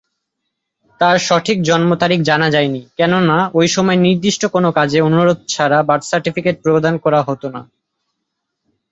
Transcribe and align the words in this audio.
তার 1.01 1.17
সঠিক 1.19 1.57
জন্ম 1.63 1.89
তারিখ 1.95 2.19
জানা 2.21 2.47
যায়নি 2.49 2.81
কেননা 2.97 3.37
ঐ 3.55 3.61
সময়ে 3.67 4.03
নির্দিষ্ট 4.05 4.41
কোন 4.53 4.65
কাজে 4.71 4.99
অনুরোধ 5.01 5.39
ছাড়া 5.47 5.79
বার্থ 5.83 6.05
সার্টিফিকেট 6.07 6.55
প্রদান 6.63 6.95
করা 6.97 7.19
হত 7.27 7.43
না। 7.55 7.61